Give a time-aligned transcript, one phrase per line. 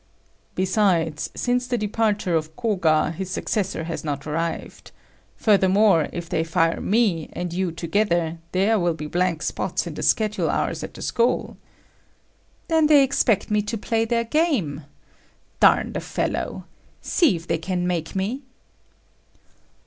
[0.55, 4.89] "Besides, since the departure of Koga, his successor has not arrived.
[5.35, 10.01] Furthermore, if they fire me and you together, there will be blank spots in the
[10.01, 11.55] schedule hours at the school."
[12.67, 14.85] "Then they expect me to play their game.
[15.59, 16.65] Darn the fellow!
[17.03, 18.41] See if they can make me."